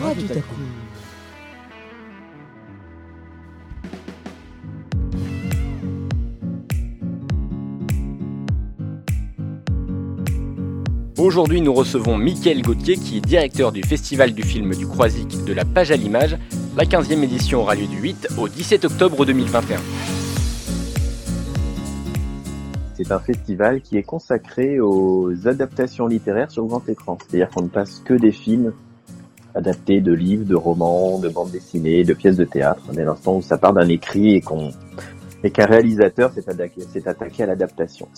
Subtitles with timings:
[0.00, 0.54] Radio Taku.
[11.16, 15.52] Aujourd'hui, nous recevons Mickaël Gauthier, qui est directeur du Festival du film du Croisic de
[15.54, 16.36] la page à l'image.
[16.76, 19.80] La 15e édition aura lieu du 8 au 17 octobre 2021.
[22.94, 27.16] C'est un festival qui est consacré aux adaptations littéraires sur grand écran.
[27.20, 28.72] C'est-à-dire qu'on ne passe que des films
[29.56, 32.82] adaptés de livres, de romans, de bandes dessinées, de pièces de théâtre.
[32.92, 34.70] Dès l'instant où ça part d'un écrit et qu'on
[35.42, 38.08] et qu'un réalisateur s'est attaqué, attaqué à l'adaptation.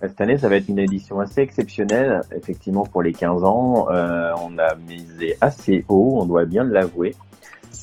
[0.00, 2.22] Cette année, ça va être une édition assez exceptionnelle.
[2.34, 7.14] Effectivement, pour les 15 ans, euh, on a misé assez haut, on doit bien l'avouer.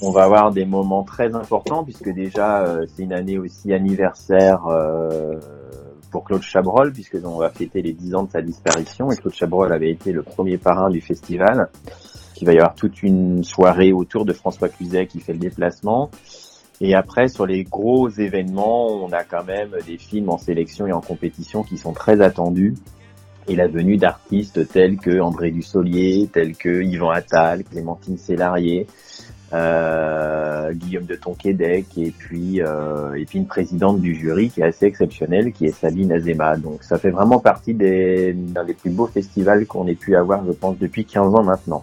[0.02, 4.68] On va avoir des moments très importants puisque déjà euh, c'est une année aussi anniversaire
[4.68, 5.40] euh,
[6.12, 9.34] pour Claude Chabrol puisque on va fêter les 10 ans de sa disparition et Claude
[9.34, 11.70] Chabrol avait été le premier parrain du festival.
[12.42, 16.10] Il va y avoir toute une soirée autour de François Cluzet qui fait le déplacement.
[16.82, 20.94] Et après, sur les gros événements, on a quand même des films en sélection et
[20.94, 22.76] en compétition qui sont très attendus.
[23.48, 28.88] Et la venue d'artistes tels que André Dussolier, tels que Yvan Attal, Clémentine Célarier,
[29.52, 35.52] euh, Guillaume de Tonquédec, et puis euh, une présidente du jury qui est assez exceptionnelle,
[35.52, 36.56] qui est Sabine Azema.
[36.58, 40.46] Donc ça fait vraiment partie des d'un des plus beaux festivals qu'on ait pu avoir,
[40.46, 41.82] je pense, depuis 15 ans maintenant.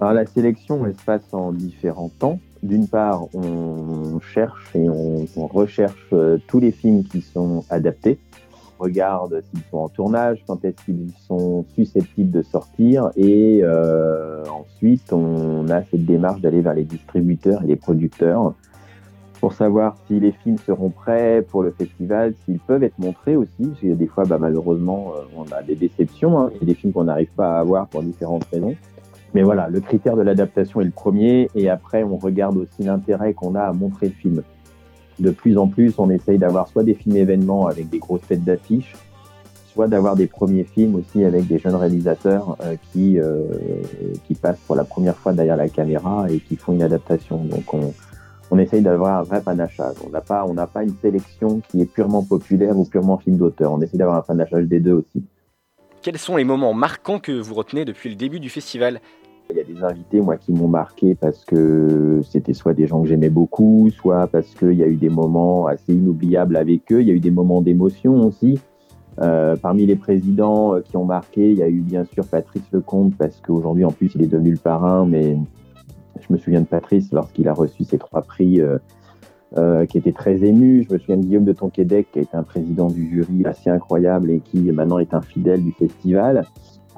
[0.00, 2.38] Alors la sélection, elle se passe en différents temps.
[2.62, 8.18] D'une part, on cherche et on, recherche euh, tous les films qui sont adaptés.
[8.78, 14.44] On regarde s'ils sont en tournage, quand est-ce qu'ils sont susceptibles de sortir, et euh,
[14.46, 18.54] ensuite on a cette démarche d'aller vers les distributeurs et les producteurs
[19.40, 23.50] pour savoir si les films seront prêts pour le festival, s'ils peuvent être montrés aussi.
[23.58, 26.38] Parce des fois, bah, malheureusement, euh, on a des déceptions.
[26.38, 26.50] Hein.
[26.54, 28.74] Il y a des films qu'on n'arrive pas à avoir pour différentes raisons.
[29.34, 33.34] Mais voilà, le critère de l'adaptation est le premier, et après on regarde aussi l'intérêt
[33.34, 34.42] qu'on a à montrer le film.
[35.18, 38.44] De plus en plus, on essaye d'avoir soit des films événements avec des grosses têtes
[38.44, 38.94] d'affiches,
[39.72, 43.44] soit d'avoir des premiers films aussi avec des jeunes réalisateurs euh, qui euh,
[44.26, 47.44] qui passent pour la première fois derrière la caméra et qui font une adaptation.
[47.44, 47.92] Donc on
[48.50, 49.96] on essaye d'avoir un vrai panachage.
[50.06, 53.36] On n'a pas on n'a pas une sélection qui est purement populaire ou purement film
[53.36, 53.72] d'auteur.
[53.72, 55.22] On essaie d'avoir un panachage des deux aussi.
[56.00, 59.00] Quels sont les moments marquants que vous retenez depuis le début du festival?
[59.50, 63.02] Il y a des invités, moi, qui m'ont marqué parce que c'était soit des gens
[63.02, 67.00] que j'aimais beaucoup, soit parce qu'il y a eu des moments assez inoubliables avec eux.
[67.00, 68.58] Il y a eu des moments d'émotion aussi.
[69.20, 72.62] Euh, parmi les présidents euh, qui ont marqué, il y a eu bien sûr Patrice
[72.72, 75.06] Lecomte parce qu'aujourd'hui, en plus, il est devenu le parrain.
[75.06, 75.36] Mais
[76.20, 78.60] je me souviens de Patrice lorsqu'il a reçu ses trois prix,
[79.56, 80.84] euh, qui était très ému.
[80.86, 83.70] Je me souviens de Guillaume de Tonquédec, qui a été un président du jury assez
[83.70, 86.44] incroyable et qui maintenant est un fidèle du festival.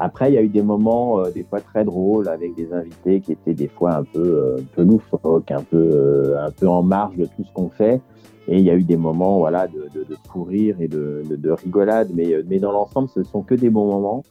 [0.03, 3.21] Après, il y a eu des moments, euh, des fois très drôles, avec des invités
[3.21, 6.67] qui étaient des fois un peu, euh, un peu loufoques, un peu, euh, un peu
[6.67, 8.01] en marge de tout ce qu'on fait.
[8.49, 11.23] Et il y a eu des moments, voilà, de, de, de fou rire et de,
[11.29, 12.09] de, de rigolade.
[12.15, 14.25] Mais, mais dans l'ensemble, ce sont que des bons moments.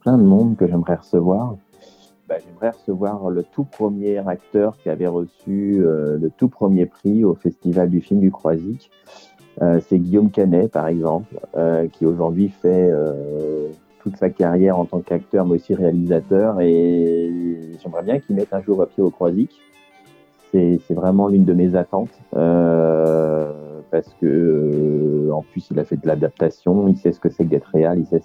[0.00, 1.56] Plein de monde que j'aimerais recevoir.
[2.26, 7.34] Bah, j'aimerais recevoir le tout premier acteur qui avait reçu le tout premier prix au
[7.34, 8.90] Festival du film du Croisic.
[9.60, 13.68] Euh, c'est Guillaume Canet, par exemple, euh, qui aujourd'hui fait euh,
[14.02, 16.60] toute sa carrière en tant qu'acteur, mais aussi réalisateur.
[16.60, 17.30] Et
[17.82, 19.50] j'aimerais bien qu'il mette un jour à pied au Croisic.
[20.52, 22.10] C'est vraiment l'une de mes attentes.
[22.36, 23.50] Euh,
[23.92, 27.44] parce que euh, en plus il a fait de l'adaptation, il sait ce que c'est
[27.44, 28.22] que d'être réel, il sait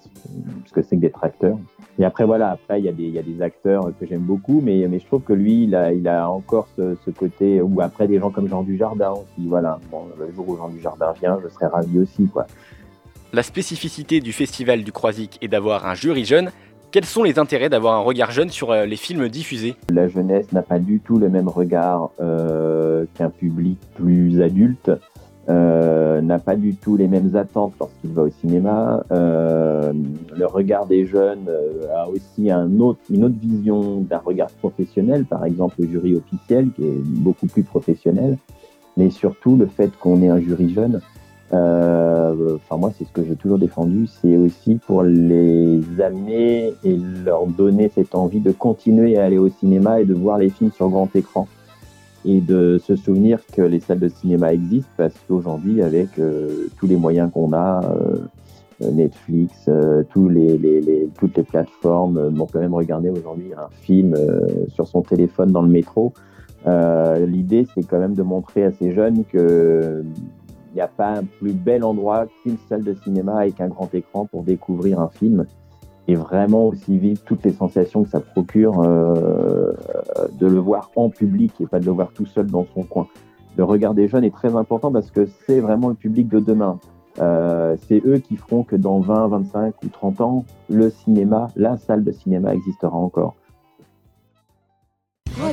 [0.64, 1.58] ce que c'est que d'être acteur.
[1.98, 5.06] Et après voilà, après il y a des, acteurs que j'aime beaucoup, mais, mais je
[5.06, 9.12] trouve que lui il a, encore ce, côté, ou après des gens comme Jean Dujardin
[9.12, 9.78] aussi, voilà.
[10.18, 12.46] Le jour où Jean Dujardin vient, je serais ravi aussi quoi.
[13.34, 16.50] La spécificité du festival du Croisic est d'avoir un jury jeune.
[16.90, 19.76] Quels sont les intérêts d'avoir un regard jeune sur euh, les films diffusés?
[19.92, 24.90] La jeunesse n'a pas du tout le même regard euh, qu'un public plus adulte.
[25.50, 29.02] Euh, n'a pas du tout les mêmes attentes lorsqu'il va au cinéma.
[29.10, 31.50] Le regard des jeunes
[31.94, 36.98] a aussi une autre vision d'un regard professionnel, par exemple le jury officiel qui est
[36.98, 38.36] beaucoup plus professionnel,
[38.98, 41.00] mais surtout le fait qu'on ait un jury jeune.
[41.54, 46.96] Euh, enfin moi c'est ce que j'ai toujours défendu, c'est aussi pour les amener et
[47.24, 50.72] leur donner cette envie de continuer à aller au cinéma et de voir les films
[50.72, 51.48] sur grand écran
[52.24, 56.86] et de se souvenir que les salles de cinéma existent parce qu'aujourd'hui, avec euh, tous
[56.86, 62.46] les moyens qu'on a, euh, Netflix, euh, tous les, les, les, toutes les plateformes, on
[62.46, 64.14] peut même regarder aujourd'hui un film
[64.68, 66.12] sur son téléphone dans le métro.
[66.66, 70.04] L'idée, c'est quand même de montrer à ces jeunes que
[70.78, 74.26] n'y a pas un plus bel endroit qu'une salle de cinéma avec un grand écran
[74.26, 75.46] pour découvrir un film
[76.08, 79.72] et vraiment aussi vivre toutes les sensations que ça procure euh,
[80.40, 83.06] de le voir en public et pas de le voir tout seul dans son coin.
[83.56, 86.78] Le regard des jeunes est très important parce que c'est vraiment le public de demain.
[87.18, 91.76] Euh, c'est eux qui feront que dans 20, 25 ou 30 ans, le cinéma, la
[91.76, 93.34] salle de cinéma existera encore.
[95.40, 95.52] Ah.